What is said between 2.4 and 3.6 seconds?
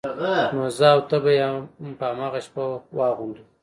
شپه واغوندو.